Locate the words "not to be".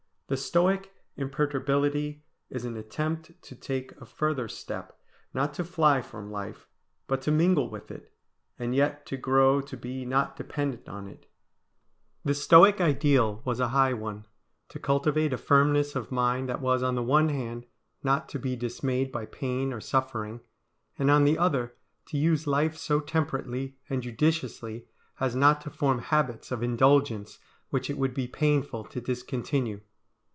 18.01-18.55